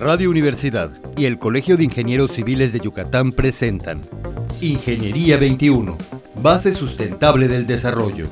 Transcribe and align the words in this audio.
Radio 0.00 0.30
Universidad 0.30 0.92
y 1.18 1.26
el 1.26 1.38
Colegio 1.38 1.76
de 1.76 1.84
Ingenieros 1.84 2.32
Civiles 2.32 2.72
de 2.72 2.80
Yucatán 2.80 3.32
presentan 3.32 4.00
Ingeniería 4.62 5.36
21, 5.36 5.98
base 6.36 6.72
sustentable 6.72 7.48
del 7.48 7.66
desarrollo. 7.66 8.30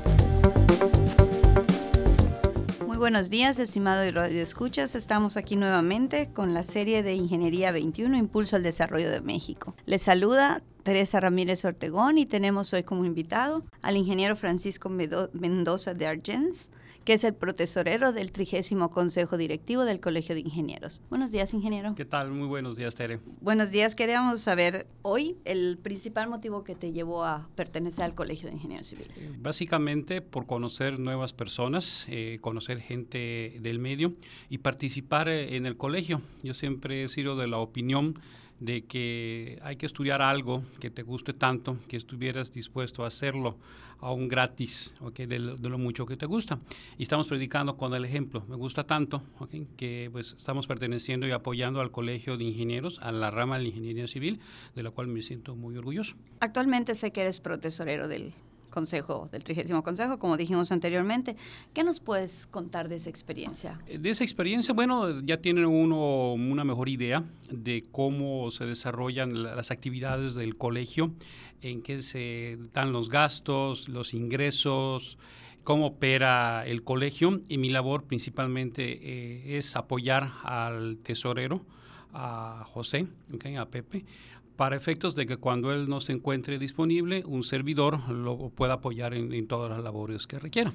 Muy 2.87 2.97
buenos 2.97 3.29
días, 3.29 3.59
estimado 3.59 4.11
Radio 4.11 4.41
Escuchas. 4.41 4.95
Estamos 4.95 5.37
aquí 5.37 5.57
nuevamente 5.57 6.31
con 6.33 6.55
la 6.55 6.63
serie 6.63 7.03
de 7.03 7.13
Ingeniería 7.13 7.71
21, 7.71 8.17
Impulso 8.17 8.55
al 8.55 8.63
Desarrollo 8.63 9.11
de 9.11 9.21
México. 9.21 9.75
Les 9.85 10.01
saluda 10.01 10.63
Teresa 10.81 11.19
Ramírez 11.19 11.65
Ortegón 11.65 12.17
y 12.17 12.25
tenemos 12.25 12.73
hoy 12.73 12.81
como 12.81 13.05
invitado 13.05 13.63
al 13.83 13.95
ingeniero 13.95 14.35
Francisco 14.35 14.89
Mendoza 14.89 15.93
de 15.93 16.07
Argens, 16.07 16.71
que 17.09 17.15
es 17.15 17.23
el 17.23 17.33
protesorero 17.33 18.13
del 18.13 18.31
trigésimo 18.31 18.91
Consejo 18.91 19.35
Directivo 19.35 19.83
del 19.83 19.99
Colegio 19.99 20.35
de 20.35 20.41
Ingenieros. 20.41 21.01
Buenos 21.09 21.31
días, 21.31 21.55
ingeniero. 21.55 21.95
¿Qué 21.95 22.05
tal? 22.05 22.29
Muy 22.29 22.45
buenos 22.45 22.75
días, 22.75 22.93
Tere. 22.93 23.19
Buenos 23.41 23.71
días. 23.71 23.95
Queríamos 23.95 24.41
saber 24.41 24.85
hoy 25.01 25.35
el 25.43 25.79
principal 25.79 26.29
motivo 26.29 26.63
que 26.63 26.75
te 26.75 26.91
llevó 26.91 27.25
a 27.25 27.49
pertenecer 27.55 28.03
al 28.03 28.13
Colegio 28.13 28.47
de 28.47 28.53
Ingenieros 28.53 28.85
Civiles. 28.85 29.23
Eh, 29.23 29.31
básicamente 29.39 30.21
por 30.21 30.45
conocer 30.45 30.99
nuevas 30.99 31.33
personas, 31.33 32.05
eh, 32.09 32.37
conocer 32.41 32.79
gente 32.79 33.57
del 33.59 33.79
medio 33.79 34.13
y 34.47 34.59
participar 34.59 35.29
eh, 35.29 35.55
en 35.55 35.65
el 35.65 35.77
colegio. 35.77 36.21
Yo 36.43 36.53
siempre 36.53 37.03
he 37.03 37.07
sido 37.07 37.35
de 37.37 37.47
la 37.47 37.57
opinión 37.57 38.19
de 38.59 38.83
que 38.85 39.59
hay 39.61 39.77
que 39.77 39.85
estudiar 39.85 40.21
algo 40.21 40.63
que 40.79 40.89
te 40.89 41.03
guste 41.03 41.33
tanto 41.33 41.77
que 41.87 41.97
estuvieras 41.97 42.51
dispuesto 42.51 43.03
a 43.03 43.07
hacerlo 43.07 43.57
aún 44.01 44.27
gratis, 44.27 44.93
okay, 45.01 45.25
de, 45.25 45.39
lo, 45.39 45.77
mucho 45.77 46.05
que 46.05 46.17
te 46.17 46.25
gusta. 46.25 46.59
Y 46.97 47.03
estamos 47.03 47.27
predicando 47.27 47.75
con 47.77 47.93
el 47.93 48.05
ejemplo. 48.05 48.43
Me 48.47 48.55
gusta 48.55 48.85
tanto 48.85 49.21
okay, 49.39 49.67
que 49.77 50.09
pues 50.11 50.33
estamos 50.33 50.67
perteneciendo 50.67 51.27
y 51.27 51.31
apoyando 51.31 51.81
al 51.81 51.91
Colegio 51.91 52.37
de 52.37 52.45
Ingenieros, 52.45 52.99
a 52.99 53.11
la 53.11 53.31
rama 53.31 53.57
de 53.57 53.63
la 53.63 53.69
Ingeniería 53.69 54.07
Civil, 54.07 54.39
de 54.75 54.83
la 54.83 54.91
cual 54.91 55.07
me 55.07 55.21
siento 55.21 55.55
muy 55.55 55.75
orgulloso. 55.75 56.15
Actualmente 56.39 56.95
sé 56.95 57.11
que 57.11 57.21
eres 57.21 57.39
profesorero 57.39 58.07
del 58.07 58.33
consejo, 58.69 59.29
del 59.31 59.43
trigésimo 59.43 59.83
consejo, 59.83 60.19
como 60.19 60.37
dijimos 60.37 60.71
anteriormente. 60.71 61.35
¿Qué 61.73 61.83
nos 61.83 61.99
puedes 61.99 62.47
contar 62.47 62.89
de 62.89 62.95
esa 62.95 63.09
experiencia? 63.09 63.79
Eh, 63.87 63.97
de 63.97 64.09
esa 64.09 64.23
experiencia, 64.23 64.73
bueno, 64.73 65.21
ya 65.21 65.37
tiene 65.37 65.65
uno 65.65 66.33
una 66.33 66.63
mejor 66.63 66.89
idea 66.89 67.23
de 67.51 67.85
cómo 67.91 68.51
se 68.51 68.65
desarrollan 68.65 69.43
las 69.43 69.71
actividades 69.71 70.35
del 70.35 70.55
colegio, 70.55 71.11
en 71.61 71.81
qué 71.81 71.99
se 71.99 72.57
dan 72.73 72.91
los 72.91 73.09
gastos, 73.09 73.89
los 73.89 74.13
ingresos, 74.13 75.17
cómo 75.63 75.87
opera 75.87 76.65
el 76.65 76.83
colegio 76.83 77.41
y 77.47 77.57
mi 77.57 77.69
labor 77.69 78.03
principalmente 78.03 78.99
eh, 79.01 79.57
es 79.57 79.75
apoyar 79.75 80.29
al 80.43 80.97
tesorero, 80.97 81.65
a 82.11 82.63
José, 82.65 83.07
a 83.57 83.65
Pepe, 83.65 84.03
para 84.59 84.75
efectos 84.75 85.15
de 85.15 85.25
que 85.25 85.37
cuando 85.37 85.71
él 85.71 85.87
no 85.87 86.01
se 86.01 86.11
encuentre 86.11 86.59
disponible, 86.59 87.23
un 87.25 87.45
servidor 87.45 88.09
lo 88.09 88.49
pueda 88.49 88.73
apoyar 88.73 89.13
en, 89.13 89.47
todas 89.47 89.71
las 89.71 89.81
labores 89.81 90.27
que 90.27 90.37
requiera. 90.37 90.73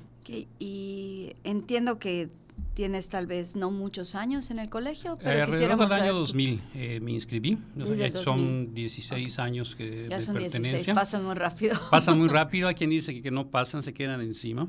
Y 0.58 1.34
entiendo 1.44 1.98
que 1.98 2.30
tienes 2.72 3.10
tal 3.10 3.26
vez 3.26 3.56
no 3.56 3.70
muchos 3.70 4.14
años 4.14 4.50
en 4.50 4.58
el 4.58 4.70
colegio, 4.70 5.18
pero 5.22 5.38
eh, 5.38 5.42
alrededor 5.42 5.76
del 5.76 6.00
año 6.00 6.14
2000 6.14 6.62
eh, 6.74 7.00
me 7.00 7.12
inscribí. 7.12 7.58
son 8.24 8.72
16 8.72 9.38
años 9.38 9.76
que 9.76 10.08
ya 10.08 10.16
de 10.16 10.22
son 10.22 10.36
pertenencia. 10.36 10.78
16, 10.78 10.94
pasan 10.94 11.24
muy 11.26 11.34
rápido. 11.34 11.78
Pasan 11.90 12.18
muy 12.18 12.28
rápido. 12.40 12.68
Hay 12.68 12.76
quien 12.76 12.88
dice 12.88 13.12
que, 13.12 13.20
que 13.20 13.30
no 13.30 13.48
pasan, 13.48 13.82
se 13.82 13.92
quedan 13.92 14.22
encima. 14.22 14.66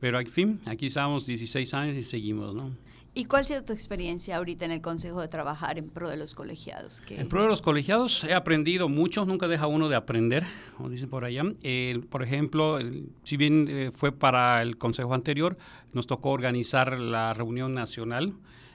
Pero 0.00 0.16
al 0.16 0.28
fin, 0.28 0.60
aquí 0.64 0.86
estamos 0.86 1.26
16 1.26 1.74
años 1.74 1.96
y 1.98 2.02
seguimos, 2.02 2.54
¿no? 2.54 2.70
¿Y 3.16 3.26
cuál 3.26 3.42
ha 3.42 3.44
sido 3.44 3.62
tu 3.62 3.72
experiencia 3.72 4.36
ahorita 4.36 4.64
en 4.64 4.72
el 4.72 4.80
Consejo 4.80 5.20
de 5.20 5.28
trabajar 5.28 5.78
en 5.78 5.88
pro 5.88 6.08
de 6.08 6.16
los 6.16 6.34
colegiados? 6.34 7.00
En 7.08 7.28
pro 7.28 7.42
de 7.42 7.48
los 7.48 7.62
colegiados 7.62 8.24
he 8.24 8.34
aprendido 8.34 8.88
mucho, 8.88 9.24
nunca 9.24 9.46
deja 9.46 9.68
uno 9.68 9.88
de 9.88 9.94
aprender, 9.94 10.44
como 10.76 10.90
dicen 10.90 11.08
por 11.08 11.24
allá. 11.24 11.44
por 12.10 12.24
ejemplo, 12.24 12.78
si 13.22 13.36
bien 13.36 13.68
eh, 13.70 13.90
fue 13.94 14.10
para 14.10 14.60
el 14.62 14.78
Consejo 14.78 15.14
anterior, 15.14 15.56
nos 15.92 16.08
tocó 16.08 16.30
organizar 16.30 16.98
la 16.98 17.32
reunión 17.34 17.72
nacional 17.72 18.34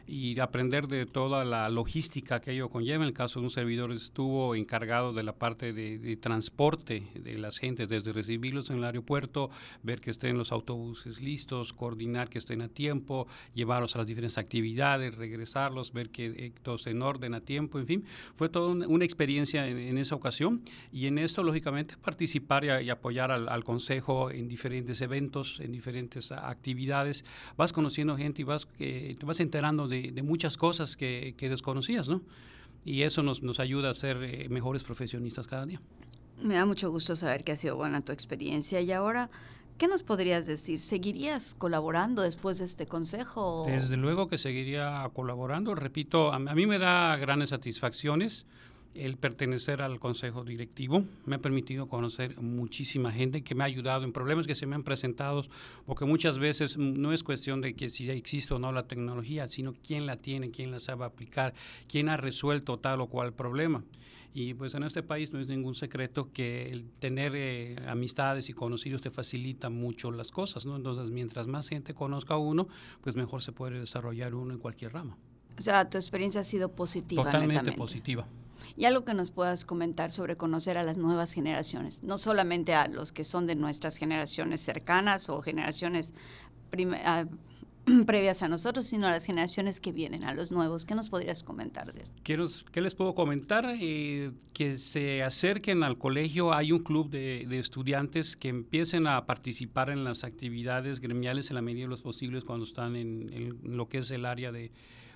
y 0.09 0.39
aprender 0.39 0.87
de 0.87 1.05
toda 1.05 1.45
la 1.45 1.69
logística 1.69 2.41
que 2.41 2.51
ello 2.51 2.69
conlleva. 2.69 3.03
En 3.03 3.09
el 3.09 3.13
caso 3.13 3.39
de 3.39 3.45
un 3.45 3.51
servidor 3.51 3.91
estuvo 3.91 4.55
encargado 4.55 5.13
de 5.13 5.21
la 5.21 5.33
parte 5.33 5.71
de, 5.71 6.17
transporte 6.17 7.03
de 7.13 7.37
las 7.37 7.59
gentes, 7.59 7.87
desde 7.89 8.11
recibirlos 8.11 8.71
en 8.71 8.77
el 8.77 8.85
aeropuerto, 8.85 9.51
ver 9.83 10.01
que 10.01 10.09
estén 10.09 10.37
los 10.37 10.51
autobuses 10.51 11.21
listos, 11.21 11.73
coordinar 11.73 12.29
que 12.29 12.39
estén 12.39 12.61
a 12.61 12.69
tiempo, 12.69 13.27
llevarlos 13.53 13.95
a 13.95 13.99
las 13.99 14.07
diferentes 14.07 14.39
actividades, 14.39 15.15
regresarlos, 15.15 15.93
ver 15.93 16.09
que 16.09 16.25
eh, 16.25 16.53
todo 16.63 16.75
esté 16.75 16.89
en 16.89 17.03
orden 17.03 17.35
a 17.35 17.41
tiempo, 17.41 17.77
en 17.77 17.85
fin. 17.85 18.03
Fue 18.35 18.49
toda 18.49 18.87
una, 18.87 19.05
experiencia 19.05 19.67
en, 19.67 19.97
esa 19.97 20.15
ocasión 20.15 20.63
y 20.91 21.05
en 21.05 21.19
esto, 21.19 21.43
lógicamente, 21.43 21.95
participar 21.97 22.65
y, 22.65 22.89
apoyar 22.89 23.31
al, 23.31 23.59
Consejo 23.63 24.31
en 24.31 24.47
diferentes 24.47 25.01
eventos, 25.01 25.59
en 25.59 25.71
diferentes 25.71 26.31
actividades. 26.31 27.23
Vas 27.55 27.73
conociendo 27.73 28.17
gente 28.17 28.41
y 28.41 28.45
vas, 28.45 28.67
eh, 28.79 29.15
te 29.19 29.25
vas 29.25 29.39
enterando 29.41 29.87
de 29.87 29.98
de, 30.01 30.23
muchas 30.23 30.57
cosas 30.57 30.95
que, 30.95 31.35
desconocías, 31.39 32.09
¿no? 32.09 32.21
Y 32.85 33.01
eso 33.03 33.23
nos, 33.23 33.43
nos 33.43 33.59
ayuda 33.59 33.89
a 33.89 33.93
ser 33.93 34.17
eh, 34.23 34.47
mejores 34.49 34.83
profesionistas 34.83 35.47
cada 35.47 35.65
día. 35.65 35.81
Me 36.41 36.55
da 36.55 36.65
mucho 36.65 36.89
gusto 36.89 37.15
saber 37.15 37.43
que 37.43 37.51
ha 37.51 37.55
sido 37.55 37.75
buena 37.75 38.01
tu 38.01 38.11
experiencia. 38.13 38.79
Y 38.79 38.91
ahora, 38.91 39.29
¿qué 39.77 39.87
nos 39.87 40.03
podrías 40.03 40.45
decir? 40.45 40.79
¿Seguirías 40.79 41.53
colaborando 41.53 42.21
después 42.21 42.59
de 42.59 42.65
este 42.65 42.85
consejo? 42.85 43.65
Desde 43.67 43.97
luego 43.97 44.27
que 44.27 44.37
seguiría 44.37 45.09
colaborando. 45.13 45.75
Repito, 45.75 46.31
a 46.31 46.39
mí 46.39 46.65
me 46.65 46.79
da 46.79 47.17
grandes 47.17 47.49
satisfacciones 47.49 48.45
el 48.95 49.17
pertenecer 49.17 49.81
al 49.81 49.99
consejo 49.99 50.43
directivo 50.43 51.03
me 51.25 51.35
ha 51.35 51.39
permitido 51.39 51.87
conocer 51.87 52.39
muchísima 52.41 53.11
gente 53.11 53.43
que 53.43 53.55
me 53.55 53.63
ha 53.63 53.67
ayudado 53.67 54.03
en 54.03 54.11
problemas 54.11 54.47
que 54.47 54.55
se 54.55 54.65
me 54.65 54.75
han 54.75 54.83
presentado, 54.83 55.43
porque 55.85 56.05
muchas 56.05 56.39
veces 56.39 56.77
no 56.77 57.13
es 57.13 57.23
cuestión 57.23 57.61
de 57.61 57.75
que 57.75 57.89
si 57.89 58.09
existe 58.09 58.53
o 58.53 58.59
no 58.59 58.71
la 58.71 58.83
tecnología, 58.83 59.47
sino 59.47 59.73
quién 59.73 60.05
la 60.05 60.17
tiene, 60.17 60.51
quién 60.51 60.71
la 60.71 60.79
sabe 60.79 61.05
aplicar, 61.05 61.53
quién 61.87 62.09
ha 62.09 62.17
resuelto 62.17 62.77
tal 62.77 63.01
o 63.01 63.07
cual 63.07 63.33
problema. 63.33 63.83
Y 64.31 64.53
pues 64.53 64.75
en 64.75 64.83
este 64.83 65.01
país 65.01 65.33
no 65.33 65.39
es 65.39 65.47
ningún 65.47 65.73
secreto 65.73 66.29
que 66.31 66.67
el 66.67 66.85
tener 66.99 67.33
eh, 67.35 67.75
amistades 67.87 68.49
y 68.49 68.53
conocidos 68.53 69.01
te 69.01 69.09
facilita 69.09 69.69
mucho 69.69 70.11
las 70.11 70.29
cosas, 70.29 70.67
¿no? 70.67 70.75
Entonces, 70.75 71.09
mientras 71.09 71.47
más 71.47 71.67
gente 71.67 71.95
conozca 71.95 72.35
a 72.35 72.37
uno, 72.37 72.67
pues 73.01 73.15
mejor 73.15 73.41
se 73.41 73.53
puede 73.53 73.79
desarrollar 73.79 74.35
uno 74.35 74.53
en 74.53 74.59
cualquier 74.59 74.93
rama. 74.93 75.17
O 75.57 75.61
sea, 75.61 75.89
tu 75.89 75.97
experiencia 75.97 76.41
ha 76.41 76.43
sido 76.43 76.69
positiva. 76.69 77.23
Totalmente 77.23 77.71
positiva 77.71 78.27
y 78.75 78.85
algo 78.85 79.05
que 79.05 79.13
nos 79.13 79.31
puedas 79.31 79.65
comentar 79.65 80.11
sobre 80.11 80.35
conocer 80.35 80.77
a 80.77 80.83
las 80.83 80.97
nuevas 80.97 81.33
generaciones, 81.33 82.03
no 82.03 82.17
solamente 82.17 82.73
a 82.73 82.87
los 82.87 83.11
que 83.11 83.23
son 83.23 83.47
de 83.47 83.55
nuestras 83.55 83.97
generaciones 83.97 84.61
cercanas 84.61 85.29
o 85.29 85.41
generaciones 85.41 86.13
previas 88.05 88.43
a 88.43 88.47
nosotros, 88.47 88.85
sino 88.85 89.07
a 89.07 89.11
las 89.11 89.25
generaciones 89.25 89.79
que 89.79 89.91
vienen, 89.91 90.23
a 90.23 90.33
los 90.33 90.51
nuevos. 90.51 90.85
¿Qué 90.85 90.95
nos 90.95 91.09
podrías 91.09 91.43
comentar 91.43 91.93
de 91.93 92.01
esto? 92.01 92.15
¿Qué, 92.23 92.81
les 92.81 92.95
puedo 92.95 93.15
comentar? 93.15 93.65
Eh, 93.79 94.31
que 94.53 94.77
se 94.77 95.23
acerquen 95.23 95.83
al 95.83 95.97
colegio. 95.97 96.53
Hay 96.53 96.71
un 96.71 96.79
club 96.79 97.09
de, 97.09 97.47
estudiantes 97.57 98.37
que 98.37 98.49
empiecen 98.49 99.07
a 99.07 99.25
participar 99.25 99.89
en 99.89 100.03
las 100.03 100.23
actividades 100.23 100.99
gremiales 100.99 101.49
en 101.49 101.55
la 101.55 101.61
medida 101.61 101.83
de 101.83 101.89
los 101.89 102.01
posibles 102.01 102.43
cuando 102.43 102.65
están 102.65 102.95
en 102.95 103.57
lo 103.63 103.87
que 103.87 103.99
es 103.99 104.11
el 104.11 104.25
área 104.25 104.51
de 104.51 104.71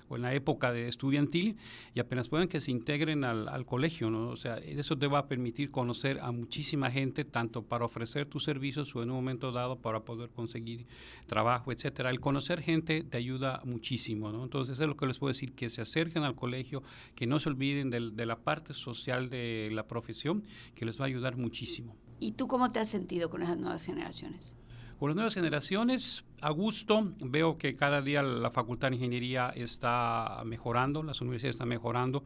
o 0.08 0.16
en 0.16 0.22
la 0.22 0.34
época 0.34 0.72
de 0.72 0.88
estudiantil 0.88 1.56
y 1.94 2.00
apenas 2.00 2.28
puedan 2.28 2.48
que 2.48 2.60
se 2.60 2.70
integren 2.70 3.24
al, 3.24 3.66
colegio, 3.66 4.10
¿no? 4.10 4.28
O 4.28 4.36
sea, 4.36 4.56
eso 4.56 4.96
te 4.96 5.06
va 5.06 5.20
a 5.20 5.26
permitir 5.26 5.70
conocer 5.70 6.18
a 6.20 6.32
muchísima 6.32 6.90
gente, 6.90 7.24
tanto 7.24 7.62
para 7.62 7.84
ofrecer 7.84 8.26
tus 8.26 8.44
servicios 8.44 8.94
o 8.94 9.02
en 9.02 9.10
un 9.10 9.16
momento 9.16 9.52
dado 9.52 9.76
para 9.76 10.00
poder 10.00 10.30
conseguir 10.30 10.86
trabajo, 11.26 11.72
etcétera. 11.72 12.10
El 12.10 12.20
conocer 12.20 12.60
gente 12.60 13.04
te 13.04 13.16
ayuda 13.16 13.60
muchísimo, 13.64 14.30
¿no? 14.32 14.44
Entonces, 14.44 14.74
eso 14.74 14.84
es 14.84 14.88
lo 14.88 14.96
que 14.96 15.06
les 15.06 15.18
puedo 15.18 15.32
decir, 15.32 15.54
que 15.54 15.68
se 15.68 15.82
acerquen 15.82 16.24
al 16.24 16.34
colegio, 16.34 16.82
que 17.14 17.26
no 17.26 17.40
se 17.40 17.48
olviden 17.48 17.90
de, 17.90 18.10
de 18.10 18.26
la 18.26 18.36
parte 18.36 18.74
social 18.74 19.30
de 19.30 19.70
la 19.72 19.86
profesión, 19.86 20.42
que 20.74 20.84
les 20.84 21.00
va 21.00 21.04
a 21.04 21.08
ayudar 21.08 21.36
muchísimo. 21.36 21.96
¿Y 22.20 22.32
tú 22.32 22.46
cómo 22.46 22.70
te 22.70 22.78
has 22.78 22.88
sentido 22.88 23.30
con 23.30 23.42
esas 23.42 23.58
nuevas 23.58 23.84
generaciones? 23.84 24.56
Con 24.98 25.08
las 25.08 25.16
nuevas 25.16 25.34
generaciones, 25.34 26.24
a 26.40 26.50
gusto, 26.50 27.12
veo 27.20 27.58
que 27.58 27.74
cada 27.74 28.00
día 28.00 28.22
la 28.22 28.50
Facultad 28.50 28.90
de 28.90 28.96
Ingeniería 28.96 29.50
está 29.50 30.42
mejorando, 30.44 31.02
las 31.02 31.20
universidades 31.20 31.56
están 31.56 31.68
mejorando. 31.68 32.22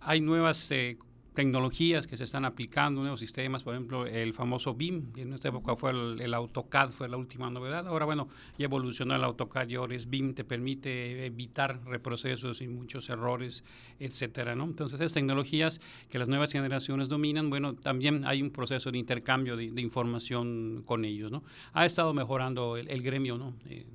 Hay 0.00 0.20
nuevas 0.20 0.70
eh, 0.72 0.98
tecnologías 1.40 2.06
que 2.06 2.18
se 2.18 2.24
están 2.24 2.44
aplicando, 2.44 3.00
nuevos 3.00 3.20
sistemas, 3.20 3.64
por 3.64 3.72
ejemplo, 3.72 4.04
el 4.04 4.34
famoso 4.34 4.74
BIM, 4.74 5.06
en 5.16 5.32
esta 5.32 5.48
época 5.48 5.74
fue 5.74 5.90
el, 5.90 6.34
AutoCAD, 6.34 6.90
fue 6.90 7.08
la 7.08 7.16
última 7.16 7.48
novedad. 7.48 7.88
Ahora, 7.88 8.04
bueno, 8.04 8.28
ya 8.58 8.66
evolucionó 8.66 9.16
el 9.16 9.24
AutoCAD 9.24 9.68
y 9.70 9.76
ahora 9.76 9.94
es 9.94 10.10
BIM, 10.10 10.34
te 10.34 10.44
permite 10.44 11.24
evitar 11.24 11.82
reprocesos 11.86 12.60
y 12.60 12.68
muchos 12.68 13.08
errores, 13.08 13.64
etcétera, 13.98 14.54
¿no? 14.54 14.64
Entonces, 14.64 15.00
esas 15.00 15.14
tecnologías 15.14 15.80
que 16.10 16.18
las 16.18 16.28
nuevas 16.28 16.52
generaciones 16.52 17.08
dominan, 17.08 17.48
bueno, 17.48 17.74
también 17.74 18.26
hay 18.26 18.42
un 18.42 18.50
proceso 18.50 18.92
de 18.92 18.98
intercambio 18.98 19.56
de, 19.56 19.80
información 19.80 20.82
con 20.84 21.06
ellos, 21.06 21.32
¿no? 21.32 21.42
Ha 21.72 21.86
estado 21.86 22.12
mejorando 22.12 22.76
el, 22.76 23.02
gremio, 23.02 23.38
¿no? 23.38 23.54
Eh, 23.64 23.86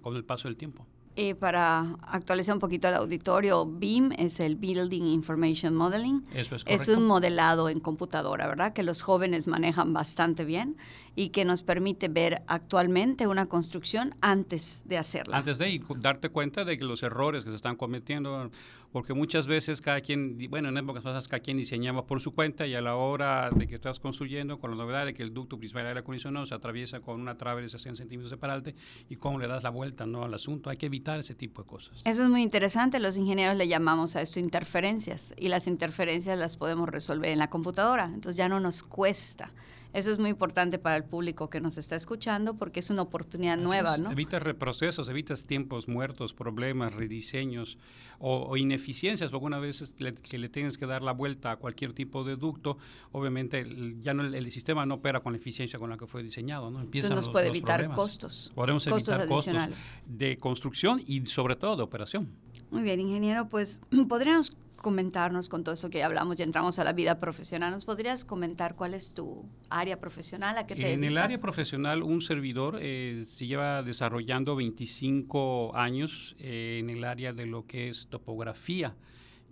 con 0.00 0.14
el 0.14 0.22
paso 0.22 0.46
del 0.46 0.56
tiempo. 0.56 0.86
Eh, 1.14 1.34
para 1.34 1.98
actualizar 2.02 2.54
un 2.54 2.60
poquito 2.60 2.88
al 2.88 2.94
auditorio, 2.94 3.66
BIM 3.66 4.12
es 4.16 4.40
el 4.40 4.56
Building 4.56 5.02
Information 5.02 5.74
Modeling. 5.74 6.24
Eso 6.34 6.56
es 6.56 6.64
Es 6.66 6.88
un 6.88 7.06
modelado 7.06 7.68
en 7.68 7.80
computadora, 7.80 8.46
¿verdad? 8.46 8.72
Que 8.72 8.82
los 8.82 9.02
jóvenes 9.02 9.46
manejan 9.46 9.92
bastante 9.92 10.46
bien 10.46 10.76
y 11.14 11.28
que 11.28 11.44
nos 11.44 11.62
permite 11.62 12.08
ver 12.08 12.42
actualmente 12.46 13.26
una 13.26 13.46
construcción 13.46 14.12
antes 14.20 14.82
de 14.86 14.98
hacerla. 14.98 15.36
Antes 15.36 15.58
de 15.58 15.70
y 15.70 15.80
darte 15.98 16.30
cuenta 16.30 16.64
de 16.64 16.78
que 16.78 16.84
los 16.84 17.02
errores 17.02 17.44
que 17.44 17.50
se 17.50 17.56
están 17.56 17.76
cometiendo, 17.76 18.50
porque 18.92 19.12
muchas 19.14 19.46
veces 19.46 19.80
cada 19.82 20.00
quien, 20.00 20.38
bueno, 20.48 20.70
en 20.70 20.76
épocas 20.76 21.02
pasadas 21.02 21.28
cada 21.28 21.42
quien 21.42 21.56
diseñaba 21.56 22.06
por 22.06 22.20
su 22.20 22.34
cuenta 22.34 22.66
y 22.66 22.74
a 22.74 22.80
la 22.80 22.96
hora 22.96 23.50
de 23.50 23.66
que 23.66 23.74
estás 23.74 24.00
construyendo, 24.00 24.58
con 24.58 24.70
la 24.70 24.76
novedad 24.76 25.06
de 25.06 25.14
que 25.14 25.22
el 25.22 25.34
ducto 25.34 25.58
principal 25.58 25.82
de 25.84 25.88
aire 25.88 26.00
acondicionado 26.00 26.46
se 26.46 26.54
atraviesa 26.54 27.00
con 27.00 27.20
una 27.20 27.36
trave 27.36 27.62
de 27.62 27.68
60 27.68 27.98
centímetros 27.98 28.30
separante 28.30 28.74
y 29.08 29.16
cómo 29.16 29.38
le 29.38 29.48
das 29.48 29.62
la 29.62 29.70
vuelta 29.70 30.06
¿no? 30.06 30.24
al 30.24 30.34
asunto, 30.34 30.70
hay 30.70 30.76
que 30.76 30.86
evitar 30.86 31.18
ese 31.18 31.34
tipo 31.34 31.62
de 31.62 31.68
cosas. 31.68 32.00
Eso 32.04 32.22
es 32.22 32.28
muy 32.28 32.42
interesante, 32.42 33.00
los 33.00 33.16
ingenieros 33.16 33.56
le 33.56 33.68
llamamos 33.68 34.16
a 34.16 34.22
esto 34.22 34.40
interferencias 34.40 35.34
y 35.38 35.48
las 35.48 35.66
interferencias 35.66 36.38
las 36.38 36.56
podemos 36.56 36.88
resolver 36.88 37.30
en 37.30 37.38
la 37.38 37.50
computadora, 37.50 38.06
entonces 38.06 38.36
ya 38.36 38.48
no 38.48 38.60
nos 38.60 38.82
cuesta. 38.82 39.50
Eso 39.92 40.10
es 40.10 40.18
muy 40.18 40.30
importante 40.30 40.78
para 40.78 40.96
el 40.96 41.04
público 41.04 41.50
que 41.50 41.60
nos 41.60 41.76
está 41.76 41.96
escuchando 41.96 42.54
porque 42.54 42.80
es 42.80 42.88
una 42.90 43.02
oportunidad 43.02 43.54
Así 43.54 43.62
nueva, 43.64 43.94
es. 43.94 44.00
¿no? 44.00 44.10
Evitas 44.10 44.42
reprocesos, 44.42 45.08
evitas 45.08 45.44
tiempos 45.44 45.86
muertos, 45.88 46.32
problemas, 46.32 46.94
rediseños 46.94 47.76
o, 48.18 48.46
o 48.48 48.56
ineficiencias, 48.56 49.30
porque 49.30 49.46
una 49.46 49.58
vez 49.58 49.94
le- 49.98 50.14
que 50.14 50.38
le 50.38 50.48
tienes 50.48 50.78
que 50.78 50.86
dar 50.86 51.02
la 51.02 51.12
vuelta 51.12 51.50
a 51.52 51.56
cualquier 51.56 51.92
tipo 51.92 52.24
de 52.24 52.36
ducto, 52.36 52.78
obviamente 53.12 53.60
el- 53.60 54.00
ya 54.00 54.14
no 54.14 54.22
el, 54.24 54.34
el 54.34 54.50
sistema 54.50 54.86
no 54.86 54.94
opera 54.94 55.20
con 55.20 55.32
la 55.34 55.38
eficiencia 55.38 55.78
con 55.78 55.90
la 55.90 55.96
que 55.98 56.06
fue 56.06 56.22
diseñado, 56.22 56.70
¿no? 56.70 56.80
Empiezan 56.80 57.10
Entonces 57.12 57.16
nos 57.16 57.24
los- 57.26 57.32
puede 57.32 57.48
los 57.48 57.56
evitar 57.56 57.74
problemas. 57.76 57.96
costos. 57.96 58.52
Podemos 58.54 58.84
costos 58.86 59.08
evitar 59.14 59.28
costos 59.28 59.54
adicionales. 59.54 59.86
de 60.06 60.38
construcción 60.38 61.02
y 61.06 61.26
sobre 61.26 61.56
todo 61.56 61.76
de 61.76 61.82
operación. 61.82 62.28
Muy 62.70 62.82
bien, 62.82 63.00
ingeniero, 63.00 63.48
pues 63.48 63.82
podríamos 64.08 64.56
comentarnos 64.82 65.48
con 65.48 65.64
todo 65.64 65.74
eso 65.74 65.88
que 65.88 65.98
ya 65.98 66.06
hablamos 66.06 66.38
y 66.38 66.42
entramos 66.42 66.78
a 66.78 66.84
la 66.84 66.92
vida 66.92 67.18
profesional. 67.18 67.72
¿Nos 67.72 67.86
podrías 67.86 68.24
comentar 68.24 68.74
cuál 68.74 68.92
es 68.92 69.14
tu 69.14 69.48
área 69.70 69.98
profesional? 69.98 70.58
¿A 70.58 70.66
qué 70.66 70.74
te 70.74 70.92
En 70.92 71.04
el 71.04 71.16
área 71.16 71.38
profesional, 71.38 72.02
un 72.02 72.20
servidor 72.20 72.78
eh, 72.80 73.22
se 73.26 73.46
lleva 73.46 73.82
desarrollando 73.82 74.56
25 74.56 75.74
años 75.74 76.36
eh, 76.38 76.78
en 76.80 76.90
el 76.90 77.04
área 77.04 77.32
de 77.32 77.46
lo 77.46 77.66
que 77.66 77.88
es 77.88 78.08
topografía 78.08 78.94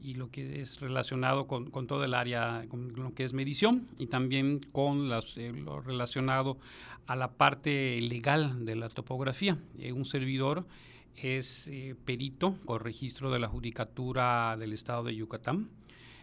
y 0.02 0.14
lo 0.14 0.30
que 0.30 0.60
es 0.60 0.80
relacionado 0.80 1.46
con, 1.46 1.70
con 1.70 1.86
todo 1.86 2.04
el 2.04 2.14
área, 2.14 2.64
con 2.68 2.92
lo 2.94 3.14
que 3.14 3.24
es 3.24 3.32
medición 3.32 3.86
y 3.98 4.06
también 4.06 4.60
con 4.72 5.08
las, 5.08 5.36
eh, 5.36 5.52
lo 5.52 5.80
relacionado 5.80 6.58
a 7.06 7.16
la 7.16 7.32
parte 7.32 8.00
legal 8.00 8.64
de 8.64 8.76
la 8.76 8.88
topografía. 8.88 9.58
Eh, 9.78 9.92
un 9.92 10.04
servidor 10.04 10.66
es 11.22 11.68
eh, 11.68 11.94
perito 12.04 12.56
con 12.64 12.80
registro 12.80 13.30
de 13.30 13.38
la 13.38 13.48
Judicatura 13.48 14.56
del 14.56 14.72
Estado 14.72 15.04
de 15.04 15.14
Yucatán. 15.14 15.68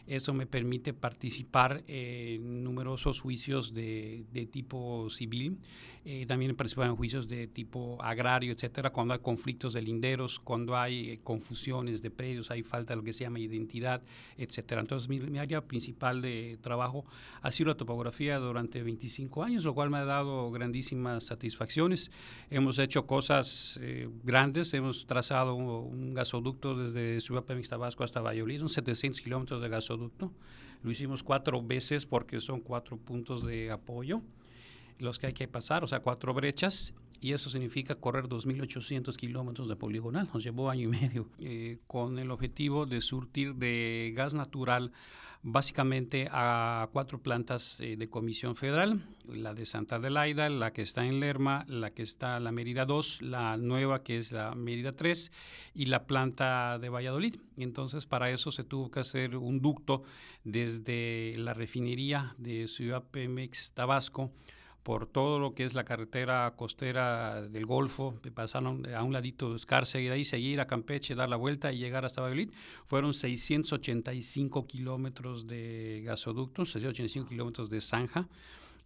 Eso 0.07 0.33
me 0.33 0.45
permite 0.45 0.94
participar 0.94 1.83
en 1.86 2.63
numerosos 2.63 3.19
juicios 3.19 3.74
de, 3.74 4.25
tipo 4.50 5.09
civil. 5.09 5.57
Eh, 6.06 6.25
también 6.25 6.51
he 6.51 6.54
participado 6.54 6.89
en 6.89 6.95
juicios 6.95 7.27
de 7.27 7.48
tipo 7.48 8.01
agrario, 8.01 8.54
etcétera, 8.54 8.92
cuando 8.92 9.13
hay 9.13 9.19
conflictos 9.19 9.74
de 9.74 9.81
linderos, 9.81 10.39
cuando 10.39 10.77
hay 10.77 11.09
eh, 11.09 11.19
confusiones 11.21 12.01
de 12.01 12.09
predios, 12.09 12.50
hay 12.50 12.63
falta 12.63 12.94
de 12.94 12.98
lo 12.98 13.04
que 13.04 13.12
se 13.12 13.25
llama 13.25 13.39
identidad, 13.39 14.01
etcétera. 14.38 14.80
Entonces, 14.80 15.09
mi, 15.09 15.38
área 15.38 15.59
principal 15.59 16.21
de 16.21 16.57
trabajo 16.62 17.04
ha 17.42 17.51
sido 17.51 17.71
la 17.71 17.75
topografía 17.75 18.39
durante 18.39 18.81
25 18.81 19.44
años, 19.44 19.65
lo 19.65 19.74
cual 19.74 19.89
me 19.89 19.98
ha 19.98 20.06
dado 20.06 20.50
grandísimas 20.51 21.25
satisfacciones. 21.25 22.09
Hemos 22.50 22.80
hecho 22.80 23.06
cosas 23.06 23.77
eh, 23.81 24.07
grandes, 24.24 24.74
hemos 24.74 25.06
trazado 25.07 25.56
un, 25.56 25.68
un 25.68 26.13
gasoducto 26.13 26.77
desde 26.77 27.19
Ciudad 27.19 27.44
Pemex 27.44 27.68
Tabasco 27.68 28.06
hasta 28.06 28.21
Valladolid, 28.21 28.59
son 28.59 28.69
700 28.69 29.19
kilómetros 29.19 29.62
de 29.62 29.68
gasoducto. 29.68 29.97
Lo 30.84 30.92
hicimos 30.92 31.24
cuatro 31.24 31.62
veces 31.62 32.06
porque 32.06 32.40
son 32.40 32.62
cuatro 32.62 32.98
puntos 32.98 33.46
de 33.46 33.72
apoyo 33.72 34.22
los 35.00 35.20
que 35.20 35.28
hay 35.28 35.34
que 35.34 35.48
pasar, 35.48 35.84
o 35.84 35.88
sea, 35.88 36.00
cuatro 36.00 36.34
brechas, 36.34 36.94
y 37.20 37.34
eso 37.34 37.50
significa 37.50 37.96
correr 37.96 38.26
2.800 38.26 39.16
kilómetros 39.16 39.68
de 39.68 39.76
poligonal. 39.76 40.30
Nos 40.34 40.44
llevó 40.44 40.70
año 40.70 40.84
y 40.84 40.88
medio 40.88 41.28
eh, 41.40 41.80
con 41.88 42.20
el 42.20 42.32
objetivo 42.32 42.86
de 42.86 43.02
surtir 43.02 43.56
de 43.56 44.14
gas 44.16 44.36
natural 44.36 44.92
básicamente 45.44 46.28
a 46.32 46.90
cuatro 46.92 47.22
plantas 47.22 47.80
eh, 47.80 47.96
de 47.96 48.10
comisión 48.10 48.56
federal, 48.56 49.02
la 49.28 49.54
de 49.54 49.66
Santa 49.66 49.96
Adelaida, 49.96 50.50
la 50.50 50.74
que 50.74 50.82
está 50.82 51.06
en 51.06 51.20
Lerma, 51.20 51.64
la 51.68 51.92
que 51.92 52.02
está 52.02 52.40
la 52.40 52.52
Mérida 52.52 52.86
2, 52.86 53.22
la 53.22 53.56
nueva 53.56 54.04
que 54.04 54.18
es 54.18 54.32
la 54.32 54.56
Mérida 54.56 54.92
3 54.92 55.32
y 55.74 55.86
la 55.86 56.06
planta 56.06 56.80
de 56.80 56.90
Valladolid. 56.90 57.36
Entonces 57.56 58.06
para 58.06 58.30
eso 58.30 58.52
se 58.52 58.64
tuvo 58.64 58.92
que 58.92 59.00
hacer 59.00 59.38
un 59.38 59.62
ducto 59.62 60.04
desde 60.44 61.34
la 61.38 61.54
refinería 61.54 62.36
de 62.38 62.68
Ciudad 62.68 63.04
Pemex 63.04 63.72
Tabasco 63.74 64.32
por 64.88 65.06
todo 65.06 65.38
lo 65.38 65.54
que 65.54 65.66
es 65.66 65.74
la 65.74 65.84
carretera 65.84 66.54
costera 66.56 67.42
del 67.42 67.66
Golfo, 67.66 68.16
pasaron 68.31 68.88
a 68.95 69.04
un 69.04 69.12
ladito 69.12 69.50
de 69.50 69.57
de 70.07 70.13
ahí 70.13 70.24
seguir 70.24 70.62
a 70.62 70.66
Campeche, 70.66 71.13
dar 71.13 71.28
la 71.28 71.36
vuelta 71.36 71.74
y 71.74 71.78
llegar 71.78 72.06
hasta 72.06 72.22
Valladolid. 72.22 72.51
Fueron 72.86 73.13
685 73.13 74.66
kilómetros 74.66 75.45
de 75.45 76.04
gasoductos, 76.06 76.72
685 76.72 77.28
kilómetros 77.28 77.69
de 77.69 77.81
zanja. 77.81 78.30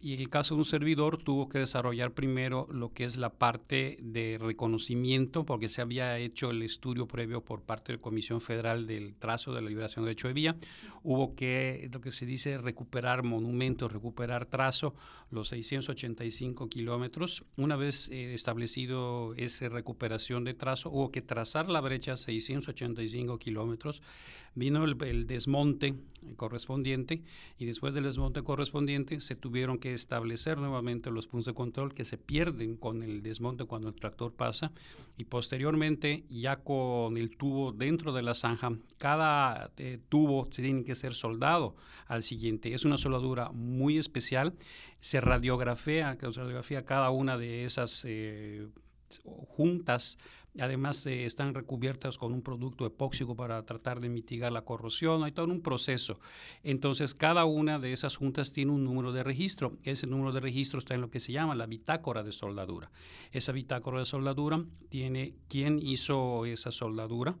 Y 0.04 0.14
en 0.14 0.20
el 0.20 0.28
caso 0.30 0.56
de 0.56 0.58
un 0.58 0.64
servidor 0.64 1.22
tuvo 1.22 1.48
que 1.48 1.60
desarrollar 1.60 2.12
primero 2.12 2.66
lo 2.72 2.92
que 2.92 3.04
es 3.04 3.18
la 3.18 3.30
parte 3.30 3.98
de 4.02 4.36
reconocimiento, 4.36 5.46
porque 5.46 5.68
se 5.68 5.80
había 5.80 6.18
hecho 6.18 6.50
el 6.50 6.60
estudio 6.62 7.06
previo 7.06 7.44
por 7.44 7.62
parte 7.62 7.92
de 7.92 7.98
la 7.98 8.02
Comisión 8.02 8.40
Federal 8.40 8.88
del 8.88 9.14
trazo 9.14 9.54
de 9.54 9.62
la 9.62 9.68
liberación 9.68 10.04
de 10.04 10.08
derecho 10.08 10.26
de 10.26 10.34
vía. 10.34 10.56
Hubo 11.04 11.36
que, 11.36 11.88
lo 11.92 12.00
que 12.00 12.10
se 12.10 12.26
dice, 12.26 12.58
recuperar 12.58 13.22
monumentos, 13.22 13.92
recuperar 13.92 14.46
trazo, 14.46 14.96
los 15.30 15.48
685 15.50 16.68
kilómetros. 16.68 17.44
Una 17.56 17.76
vez 17.76 18.08
eh, 18.08 18.34
establecido 18.34 19.34
esa 19.36 19.68
recuperación 19.68 20.42
de 20.42 20.54
trazo, 20.54 20.90
hubo 20.90 21.12
que 21.12 21.22
trazar 21.22 21.68
la 21.68 21.80
brecha 21.80 22.16
685 22.16 23.38
kilómetros. 23.38 24.02
Vino 24.54 24.84
el, 24.84 25.00
el 25.04 25.26
desmonte 25.28 25.94
correspondiente 26.36 27.22
y 27.56 27.64
después 27.64 27.94
del 27.94 28.04
desmonte 28.04 28.42
correspondiente 28.42 29.20
se 29.20 29.34
tuvieron 29.34 29.78
que 29.78 29.91
establecer 29.94 30.58
nuevamente 30.58 31.10
los 31.10 31.26
puntos 31.26 31.46
de 31.46 31.54
control 31.54 31.94
que 31.94 32.04
se 32.04 32.18
pierden 32.18 32.76
con 32.76 33.02
el 33.02 33.22
desmonte 33.22 33.64
cuando 33.64 33.88
el 33.88 33.94
tractor 33.94 34.32
pasa 34.32 34.72
y 35.16 35.24
posteriormente 35.24 36.24
ya 36.28 36.56
con 36.56 37.16
el 37.16 37.36
tubo 37.36 37.72
dentro 37.72 38.12
de 38.12 38.22
la 38.22 38.34
zanja, 38.34 38.72
cada 38.98 39.70
eh, 39.76 39.98
tubo 40.08 40.46
tiene 40.46 40.84
que 40.84 40.94
ser 40.94 41.14
soldado 41.14 41.76
al 42.06 42.22
siguiente. 42.22 42.74
Es 42.74 42.84
una 42.84 42.98
soldadura 42.98 43.50
muy 43.50 43.98
especial, 43.98 44.54
se 45.00 45.20
radiografía, 45.20 46.16
se 46.20 46.40
radiografía 46.40 46.84
cada 46.84 47.10
una 47.10 47.36
de 47.36 47.64
esas 47.64 48.04
eh, 48.06 48.68
juntas 49.24 50.18
Además, 50.60 51.06
eh, 51.06 51.24
están 51.24 51.54
recubiertas 51.54 52.18
con 52.18 52.34
un 52.34 52.42
producto 52.42 52.84
epóxico 52.84 53.34
para 53.34 53.64
tratar 53.64 54.00
de 54.00 54.10
mitigar 54.10 54.52
la 54.52 54.64
corrosión. 54.64 55.24
Hay 55.24 55.32
todo 55.32 55.46
un 55.46 55.62
proceso. 55.62 56.20
Entonces, 56.62 57.14
cada 57.14 57.46
una 57.46 57.78
de 57.78 57.92
esas 57.92 58.16
juntas 58.16 58.52
tiene 58.52 58.72
un 58.72 58.84
número 58.84 59.12
de 59.12 59.22
registro. 59.22 59.78
Ese 59.82 60.06
número 60.06 60.32
de 60.32 60.40
registro 60.40 60.78
está 60.78 60.94
en 60.94 61.00
lo 61.00 61.10
que 61.10 61.20
se 61.20 61.32
llama 61.32 61.54
la 61.54 61.66
bitácora 61.66 62.22
de 62.22 62.32
soldadura. 62.32 62.90
Esa 63.30 63.52
bitácora 63.52 64.00
de 64.00 64.04
soldadura 64.04 64.62
tiene 64.90 65.34
quién 65.48 65.78
hizo 65.78 66.44
esa 66.44 66.70
soldadura 66.70 67.38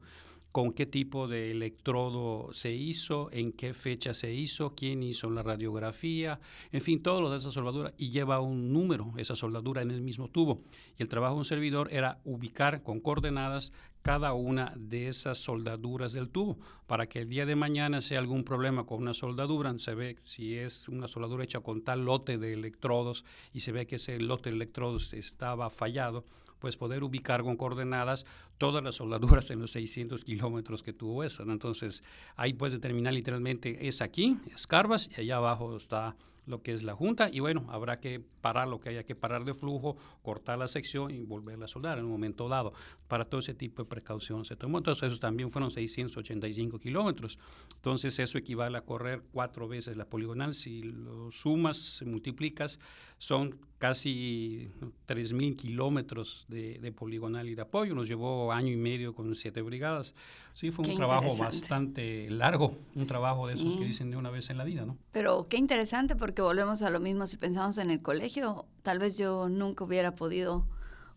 con 0.52 0.72
qué 0.72 0.84
tipo 0.84 1.28
de 1.28 1.50
electrodo 1.50 2.52
se 2.52 2.72
hizo, 2.72 3.30
en 3.32 3.52
qué 3.52 3.72
fecha 3.72 4.12
se 4.12 4.32
hizo, 4.32 4.74
quién 4.74 5.02
hizo 5.02 5.30
la 5.30 5.42
radiografía, 5.42 6.38
en 6.70 6.82
fin, 6.82 7.02
todo 7.02 7.22
lo 7.22 7.30
de 7.30 7.38
esa 7.38 7.50
soldadura 7.50 7.94
y 7.96 8.10
lleva 8.10 8.40
un 8.40 8.72
número, 8.72 9.12
esa 9.16 9.34
soldadura 9.34 9.80
en 9.80 9.90
el 9.90 10.02
mismo 10.02 10.28
tubo. 10.28 10.60
Y 10.98 11.02
el 11.02 11.08
trabajo 11.08 11.34
de 11.34 11.38
un 11.38 11.44
servidor 11.46 11.88
era 11.90 12.20
ubicar 12.24 12.82
con 12.82 13.00
coordenadas 13.00 13.72
cada 14.02 14.34
una 14.34 14.74
de 14.76 15.08
esas 15.08 15.38
soldaduras 15.38 16.12
del 16.12 16.28
tubo 16.28 16.58
para 16.86 17.08
que 17.08 17.20
el 17.20 17.28
día 17.28 17.46
de 17.46 17.56
mañana 17.56 18.00
hay 18.10 18.16
algún 18.16 18.44
problema 18.44 18.84
con 18.84 19.00
una 19.00 19.14
soldadura, 19.14 19.72
se 19.78 19.94
ve 19.94 20.18
si 20.24 20.56
es 20.56 20.88
una 20.88 21.08
soldadura 21.08 21.44
hecha 21.44 21.60
con 21.60 21.82
tal 21.82 22.04
lote 22.04 22.36
de 22.36 22.52
electrodos 22.52 23.24
y 23.54 23.60
se 23.60 23.72
ve 23.72 23.86
que 23.86 23.96
ese 23.96 24.18
lote 24.18 24.50
de 24.50 24.56
electrodos 24.56 25.14
estaba 25.14 25.70
fallado, 25.70 26.24
pues 26.62 26.76
poder 26.76 27.02
ubicar 27.02 27.42
con 27.42 27.56
coordenadas 27.56 28.24
todas 28.56 28.84
las 28.84 28.94
soldaduras 28.94 29.50
en 29.50 29.58
los 29.58 29.72
600 29.72 30.22
kilómetros 30.22 30.84
que 30.84 30.92
tuvo 30.92 31.24
eso. 31.24 31.42
Entonces 31.42 32.04
ahí 32.36 32.52
puedes 32.52 32.72
determinar 32.72 33.12
literalmente 33.12 33.88
es 33.88 34.00
aquí, 34.00 34.38
escarbas 34.54 35.10
y 35.10 35.22
allá 35.22 35.38
abajo 35.38 35.76
está 35.76 36.14
lo 36.46 36.62
que 36.62 36.72
es 36.72 36.82
la 36.82 36.94
junta 36.94 37.30
y 37.32 37.40
bueno, 37.40 37.66
habrá 37.68 38.00
que 38.00 38.20
parar 38.40 38.68
lo 38.68 38.80
que 38.80 38.88
haya 38.88 39.04
que 39.04 39.14
parar 39.14 39.44
de 39.44 39.54
flujo, 39.54 39.96
cortar 40.22 40.58
la 40.58 40.68
sección 40.68 41.10
y 41.10 41.22
volverla 41.22 41.66
a 41.66 41.68
soldar 41.68 41.98
en 41.98 42.04
un 42.04 42.10
momento 42.10 42.48
dado. 42.48 42.72
Para 43.08 43.24
todo 43.24 43.40
ese 43.40 43.54
tipo 43.54 43.82
de 43.82 43.88
precaución 43.88 44.44
se 44.44 44.56
tomó. 44.56 44.78
Entonces, 44.78 45.10
eso 45.10 45.18
también 45.18 45.50
fueron 45.50 45.70
685 45.70 46.78
kilómetros. 46.78 47.38
Entonces, 47.76 48.18
eso 48.18 48.38
equivale 48.38 48.78
a 48.78 48.82
correr 48.82 49.22
cuatro 49.32 49.68
veces 49.68 49.96
la 49.96 50.06
poligonal. 50.06 50.54
Si 50.54 50.82
lo 50.82 51.30
sumas, 51.30 52.02
multiplicas, 52.06 52.78
son 53.18 53.58
casi 53.78 54.70
3.000 55.08 55.56
kilómetros 55.56 56.46
de, 56.48 56.92
poligonal 56.96 57.48
y 57.48 57.56
de 57.56 57.62
apoyo. 57.62 57.94
Nos 57.94 58.06
llevó 58.08 58.52
año 58.52 58.72
y 58.72 58.76
medio 58.76 59.12
con 59.12 59.34
siete 59.34 59.60
brigadas. 59.60 60.14
Sí, 60.54 60.70
fue 60.70 60.86
un 60.88 60.94
trabajo 60.94 61.36
bastante 61.36 62.30
largo, 62.30 62.76
un 62.94 63.06
trabajo 63.06 63.48
de 63.48 63.54
esos 63.54 63.78
que 63.78 63.84
dicen 63.84 64.10
de 64.10 64.16
una 64.16 64.30
vez 64.30 64.50
en 64.50 64.58
la 64.58 64.64
vida, 64.64 64.86
¿no? 64.86 64.96
Pero 65.10 65.48
qué 65.48 65.56
interesante 65.56 66.14
porque 66.14 66.31
volvemos 66.40 66.80
a 66.80 66.88
lo 66.88 67.00
mismo. 67.00 67.26
Si 67.26 67.36
pensamos 67.36 67.76
en 67.76 67.90
el 67.90 68.00
colegio, 68.00 68.64
tal 68.82 68.98
vez 68.98 69.18
yo 69.18 69.50
nunca 69.50 69.84
hubiera 69.84 70.14
podido 70.14 70.66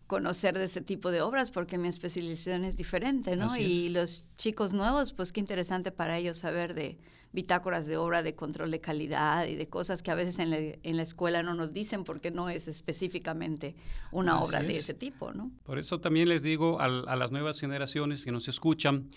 conocer 0.06 0.56
de 0.56 0.64
ese 0.64 0.80
tipo 0.80 1.10
de 1.10 1.20
obras 1.20 1.50
porque 1.50 1.78
mi 1.78 1.88
especialización 1.88 2.64
es 2.64 2.76
diferente, 2.76 3.34
¿no? 3.36 3.56
y 3.56 3.88
los 3.88 4.28
chicos 4.36 4.72
nuevos, 4.72 5.12
pues 5.12 5.32
qué 5.32 5.40
interesante 5.40 5.90
para 5.90 6.16
ellos 6.18 6.38
saber 6.38 6.74
de 6.74 6.98
bitácoras 7.32 7.86
de 7.86 7.96
obra, 7.96 8.22
de 8.22 8.34
control 8.34 8.70
de 8.70 8.80
calidad 8.80 9.46
y 9.46 9.56
de 9.56 9.68
cosas 9.68 10.02
que 10.02 10.10
a 10.10 10.14
veces 10.14 10.38
en 10.38 10.50
la, 10.50 10.56
en 10.56 10.96
la 10.96 11.02
escuela 11.02 11.42
no 11.42 11.54
nos 11.54 11.72
dicen 11.72 12.04
porque 12.04 12.30
no 12.30 12.48
es 12.48 12.68
específicamente 12.68 13.74
una 14.12 14.40
obra 14.40 14.62
de 14.62 14.76
ese 14.76 14.94
tipo, 14.94 15.32
¿no? 15.32 15.50
Por 15.64 15.78
eso 15.78 16.00
también 16.00 16.28
les 16.28 16.42
digo 16.42 16.80
a, 16.80 16.86
a 16.86 17.16
las 17.16 17.32
nuevas 17.32 17.60
generaciones 17.60 18.24
que 18.24 18.32
nos 18.32 18.48
escuchan, 18.48 19.08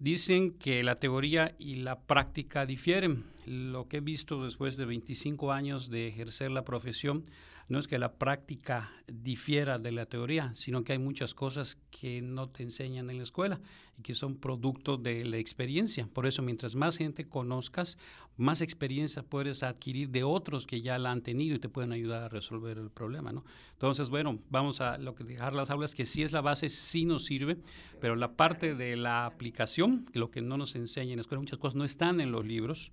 Dicen 0.00 0.52
que 0.52 0.84
la 0.84 1.00
teoría 1.00 1.56
y 1.58 1.74
la 1.74 1.98
práctica 1.98 2.66
difieren. 2.66 3.24
Lo 3.46 3.88
que 3.88 3.96
he 3.96 4.00
visto 4.00 4.44
después 4.44 4.76
de 4.76 4.84
25 4.84 5.50
años 5.50 5.90
de 5.90 6.06
ejercer 6.06 6.52
la 6.52 6.64
profesión 6.64 7.24
no 7.68 7.78
es 7.78 7.86
que 7.86 7.98
la 7.98 8.14
práctica 8.14 8.90
difiera 9.06 9.78
de 9.78 9.92
la 9.92 10.06
teoría, 10.06 10.54
sino 10.54 10.84
que 10.84 10.92
hay 10.92 10.98
muchas 10.98 11.34
cosas 11.34 11.76
que 11.90 12.22
no 12.22 12.48
te 12.48 12.62
enseñan 12.62 13.10
en 13.10 13.18
la 13.18 13.24
escuela 13.24 13.60
y 13.98 14.02
que 14.02 14.14
son 14.14 14.36
producto 14.36 14.96
de 14.96 15.24
la 15.26 15.36
experiencia. 15.36 16.08
Por 16.12 16.26
eso, 16.26 16.40
mientras 16.42 16.74
más 16.76 16.96
gente 16.96 17.28
conozcas, 17.28 17.98
más 18.38 18.62
experiencia 18.62 19.22
puedes 19.22 19.62
adquirir 19.62 20.08
de 20.08 20.24
otros 20.24 20.66
que 20.66 20.80
ya 20.80 20.98
la 20.98 21.10
han 21.10 21.22
tenido 21.22 21.56
y 21.56 21.58
te 21.58 21.68
pueden 21.68 21.92
ayudar 21.92 22.22
a 22.22 22.28
resolver 22.28 22.78
el 22.78 22.90
problema, 22.90 23.32
¿no? 23.32 23.44
Entonces, 23.72 24.08
bueno, 24.08 24.38
vamos 24.48 24.80
a 24.80 24.96
lo 24.96 25.14
que 25.14 25.24
dejar 25.24 25.54
las 25.54 25.68
aulas, 25.68 25.94
que 25.94 26.06
sí 26.06 26.22
es 26.22 26.32
la 26.32 26.40
base, 26.40 26.70
sí 26.70 27.04
nos 27.04 27.26
sirve, 27.26 27.58
pero 28.00 28.16
la 28.16 28.32
parte 28.32 28.74
de 28.74 28.96
la 28.96 29.26
aplicación, 29.26 30.06
lo 30.14 30.30
que 30.30 30.40
no 30.40 30.56
nos 30.56 30.74
enseña 30.74 31.12
en 31.12 31.18
la 31.18 31.22
escuela, 31.22 31.40
muchas 31.40 31.58
cosas 31.58 31.74
no 31.74 31.84
están 31.84 32.20
en 32.22 32.32
los 32.32 32.46
libros, 32.46 32.92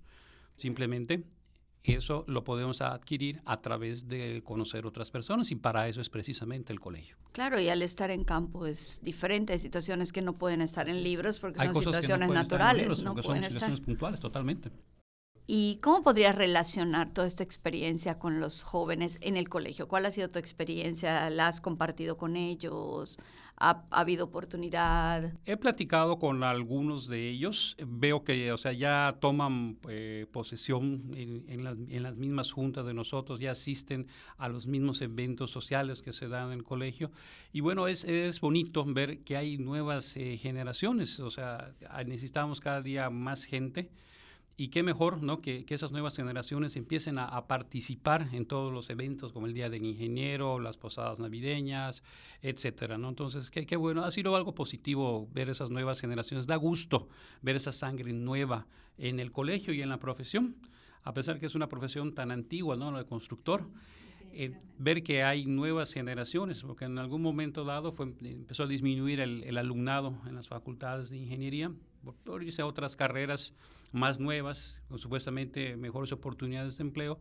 simplemente 0.56 1.24
eso 1.94 2.24
lo 2.26 2.44
podemos 2.44 2.80
adquirir 2.80 3.40
a 3.44 3.60
través 3.60 4.08
de 4.08 4.42
conocer 4.44 4.86
otras 4.86 5.10
personas 5.10 5.50
y 5.50 5.56
para 5.56 5.88
eso 5.88 6.00
es 6.00 6.10
precisamente 6.10 6.72
el 6.72 6.80
colegio. 6.80 7.16
Claro, 7.32 7.60
y 7.60 7.68
al 7.68 7.82
estar 7.82 8.10
en 8.10 8.24
campo 8.24 8.66
es 8.66 9.00
diferente, 9.02 9.52
hay 9.52 9.58
situaciones 9.58 10.12
que 10.12 10.22
no 10.22 10.34
pueden 10.34 10.60
estar 10.60 10.88
en 10.88 11.02
libros 11.02 11.38
porque 11.38 11.60
son 11.60 11.74
situaciones 11.74 12.28
naturales, 12.28 13.02
no 13.02 13.14
pueden 13.14 13.42
son 13.42 13.50
situaciones 13.50 13.80
puntuales 13.80 14.20
totalmente. 14.20 14.70
¿Y 15.48 15.78
cómo 15.80 16.02
podrías 16.02 16.34
relacionar 16.34 17.12
toda 17.14 17.28
esta 17.28 17.44
experiencia 17.44 18.18
con 18.18 18.40
los 18.40 18.64
jóvenes 18.64 19.16
en 19.20 19.36
el 19.36 19.48
colegio? 19.48 19.86
¿Cuál 19.86 20.06
ha 20.06 20.10
sido 20.10 20.28
tu 20.28 20.40
experiencia? 20.40 21.30
¿La 21.30 21.46
has 21.46 21.60
compartido 21.60 22.16
con 22.16 22.34
ellos? 22.34 23.16
¿Ha, 23.56 23.84
habido 23.90 24.24
oportunidad? 24.24 25.32
He 25.44 25.56
platicado 25.56 26.18
con 26.18 26.42
algunos 26.42 27.06
de 27.06 27.30
ellos. 27.30 27.76
Veo 27.86 28.24
que, 28.24 28.50
o 28.50 28.58
sea, 28.58 28.72
ya 28.72 29.18
toman 29.20 29.78
eh, 29.88 30.26
posesión 30.32 31.12
en, 31.14 31.44
en, 31.48 32.02
las 32.02 32.16
mismas 32.16 32.50
juntas 32.50 32.84
de 32.84 32.94
nosotros, 32.94 33.38
ya 33.38 33.52
asisten 33.52 34.08
a 34.38 34.48
los 34.48 34.66
mismos 34.66 35.00
eventos 35.00 35.52
sociales 35.52 36.02
que 36.02 36.12
se 36.12 36.26
dan 36.26 36.48
en 36.48 36.58
el 36.58 36.64
colegio. 36.64 37.12
Y 37.52 37.60
bueno, 37.60 37.86
es, 37.86 38.02
es 38.02 38.40
bonito 38.40 38.84
ver 38.84 39.20
que 39.20 39.36
hay 39.36 39.58
nuevas 39.58 40.16
eh, 40.16 40.38
generaciones. 40.38 41.20
O 41.20 41.30
sea, 41.30 41.72
necesitamos 42.04 42.60
cada 42.60 42.82
día 42.82 43.10
más 43.10 43.44
gente 43.44 43.90
y 44.56 44.68
qué 44.68 44.82
mejor 44.82 45.22
¿no? 45.22 45.42
que, 45.42 45.64
esas 45.68 45.92
nuevas 45.92 46.16
generaciones 46.16 46.76
empiecen 46.76 47.18
a, 47.18 47.46
participar 47.46 48.28
en 48.32 48.46
todos 48.46 48.72
los 48.72 48.88
eventos 48.88 49.32
como 49.32 49.46
el 49.46 49.52
Día 49.52 49.68
del 49.68 49.84
Ingeniero, 49.84 50.58
las 50.58 50.78
posadas 50.78 51.20
navideñas, 51.20 52.02
etcétera, 52.40 52.96
¿no? 52.96 53.10
Entonces, 53.10 53.50
qué, 53.50 53.66
qué 53.66 53.76
bueno, 53.76 54.04
ha 54.04 54.10
sido 54.10 54.34
algo 54.34 54.54
positivo 54.54 55.28
ver 55.32 55.50
esas 55.50 55.70
nuevas 55.70 56.00
generaciones, 56.00 56.46
da 56.46 56.56
gusto 56.56 57.08
ver 57.42 57.56
esa 57.56 57.72
sangre 57.72 58.12
nueva 58.12 58.66
en 58.96 59.20
el 59.20 59.30
colegio 59.30 59.74
y 59.74 59.82
en 59.82 59.90
la 59.90 59.98
profesión, 59.98 60.56
a 61.02 61.12
pesar 61.12 61.38
que 61.38 61.46
es 61.46 61.54
una 61.54 61.68
profesión 61.68 62.14
tan 62.14 62.30
antigua, 62.30 62.76
¿no? 62.76 62.90
Lo 62.90 62.98
de 62.98 63.04
constructor, 63.04 63.68
eh, 64.38 64.52
ver 64.78 65.02
que 65.02 65.22
hay 65.22 65.46
nuevas 65.46 65.92
generaciones, 65.94 66.62
porque 66.62 66.84
en 66.84 66.98
algún 66.98 67.22
momento 67.22 67.64
dado 67.64 67.90
fue, 67.90 68.12
empezó 68.20 68.64
a 68.64 68.66
disminuir 68.66 69.20
el, 69.20 69.56
alumnado 69.56 70.20
en 70.26 70.34
las 70.34 70.48
facultades 70.48 71.08
de 71.08 71.16
ingeniería 71.16 71.72
por, 72.24 72.42
irse 72.42 72.60
a 72.60 72.66
otras 72.66 72.96
carreras 72.96 73.54
más 73.92 74.20
nuevas, 74.20 74.80
con 74.88 74.98
supuestamente 74.98 75.76
mejores 75.76 76.12
oportunidades 76.12 76.76
de 76.76 76.82
empleo. 76.82 77.18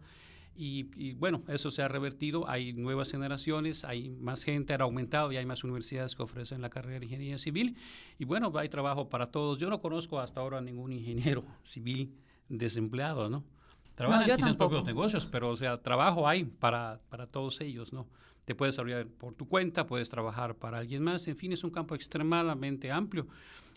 Y, 0.57 1.13
bueno, 1.13 1.43
eso 1.47 1.71
se 1.71 1.81
ha 1.81 1.87
revertido, 1.87 2.49
hay 2.49 2.71
nuevas 2.73 3.11
generaciones, 3.11 3.83
hay 3.83 4.09
más 4.11 4.43
gente, 4.43 4.73
ha 4.73 4.77
aumentado 4.77 5.31
y 5.31 5.37
hay 5.37 5.45
más 5.45 5.63
universidades 5.63 6.15
que 6.15 6.23
ofrecen 6.23 6.61
la 6.61 6.69
carrera 6.69 6.99
de 6.99 7.05
ingeniería 7.05 7.37
civil. 7.37 7.77
Y 8.19 8.25
bueno, 8.25 8.51
hay 8.55 8.69
trabajo 8.69 9.09
para 9.09 9.31
todos. 9.31 9.57
Yo 9.57 9.69
no 9.69 9.81
conozco 9.81 10.19
hasta 10.19 10.39
ahora 10.39 10.61
ningún 10.61 10.93
ingeniero 10.93 11.43
civil 11.63 12.13
desempleado, 12.47 13.29
¿no? 13.29 13.43
Trabajan 13.95 14.39
sus 14.39 14.55
propios 14.55 14.85
negocios, 14.85 15.25
pero 15.27 15.49
o 15.49 15.55
sea, 15.55 15.81
trabajo 15.81 16.27
hay 16.27 16.45
para, 16.45 16.99
para 17.09 17.27
todos 17.27 17.61
ellos, 17.61 17.93
¿no? 17.93 18.07
Te 18.45 18.53
puedes 18.53 18.75
desarrollar 18.75 19.07
por 19.07 19.33
tu 19.33 19.47
cuenta, 19.47 19.87
puedes 19.87 20.09
trabajar 20.09 20.55
para 20.55 20.77
alguien 20.77 21.01
más, 21.01 21.27
en 21.27 21.35
fin, 21.35 21.51
es 21.51 21.63
un 21.63 21.71
campo 21.71 21.95
extremadamente 21.95 22.91
amplio. 22.91 23.27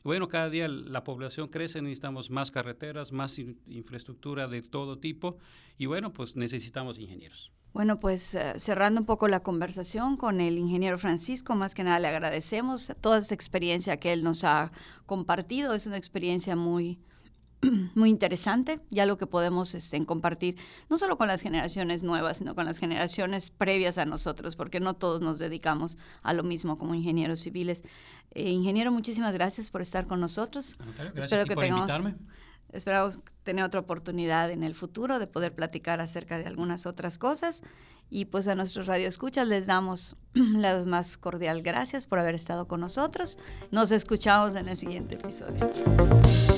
Bueno, 0.05 0.29
cada 0.29 0.49
día 0.49 0.69
la 0.69 1.03
población 1.05 1.49
crece, 1.49 1.83
necesitamos 1.83 2.31
más 2.31 2.51
carreteras, 2.51 3.13
más 3.13 3.39
infraestructura 3.39 4.47
de 4.47 4.63
todo 4.63 4.99
tipo 4.99 5.39
y 5.77 5.87
bueno, 5.87 6.13
pues 6.13 6.37
necesitamos 6.37 6.99
ingenieros. 6.99 7.51
Bueno, 7.73 8.01
pues 8.01 8.35
eh, 8.35 8.55
cerrando 8.59 9.01
un 9.01 9.07
poco 9.07 9.29
la 9.29 9.41
conversación 9.41 10.17
con 10.17 10.41
el 10.41 10.59
ingeniero 10.59 10.99
Francisco, 10.99 11.55
más 11.55 11.75
que 11.75 11.85
nada 11.85 11.99
le 11.99 12.09
agradecemos 12.09 12.93
toda 13.01 13.19
esta 13.19 13.35
experiencia 13.35 13.97
que 13.97 14.13
él 14.13 14.25
nos 14.25 14.45
ha 14.45 14.71
compartido. 15.07 15.75
Es 15.75 15.87
una 15.87 15.97
experiencia 15.97 16.57
muy, 16.57 16.99
muy 17.95 18.11
interesante, 18.11 18.81
ya 18.91 19.07
lo 19.07 19.19
que 19.19 19.27
podemos 19.27 19.75
este, 19.75 20.05
compartir, 20.07 20.57
no 20.88 20.97
solo 20.97 21.17
con 21.17 21.29
las 21.29 21.41
generaciones 21.41 22.03
nuevas, 22.03 22.38
sino 22.38 22.55
con 22.55 22.65
las 22.65 22.79
generaciones 22.79 23.50
previas 23.50 23.99
a 23.99 24.05
nosotros, 24.05 24.57
porque 24.57 24.81
no 24.81 24.95
todos 24.95 25.21
nos 25.21 25.38
dedicamos 25.38 25.99
a 26.23 26.33
lo 26.33 26.43
mismo 26.43 26.79
como 26.79 26.95
ingenieros 26.95 27.41
civiles. 27.41 27.85
Eh, 28.33 28.50
ingeniero, 28.50 28.93
muchísimas 28.93 29.35
gracias 29.35 29.71
por 29.71 29.83
estar 29.83 30.07
con 30.07 30.21
nosotros. 30.21 30.77
Espero 31.15 31.45
que 31.45 31.55
por 31.55 31.65
tengamos, 31.65 31.91
invitarme. 31.91 32.15
Esperamos 32.73 33.19
tener 33.45 33.65
otra 33.65 33.81
oportunidad 33.81 34.50
en 34.50 34.62
el 34.62 34.75
futuro 34.75 35.19
de 35.19 35.27
poder 35.27 35.55
platicar 35.55 36.00
acerca 36.00 36.38
de 36.38 36.47
algunas 36.47 36.87
otras 36.87 37.19
cosas. 37.19 37.62
Y 38.11 38.27
pues 38.27 38.49
a 38.49 38.55
nuestros 38.55 38.87
radioescuchas 38.87 39.47
les 39.49 39.67
damos 39.67 40.17
las 40.35 40.87
más 40.87 41.17
cordial 41.17 41.62
gracias 41.62 42.07
por 42.07 42.19
haber 42.19 42.35
estado 42.35 42.69
con 42.69 42.81
nosotros. 42.81 43.38
Nos 43.71 43.91
escuchamos 43.91 44.55
en 44.55 44.69
el 44.69 44.77
siguiente 44.77 45.17
episodio. 45.17 45.71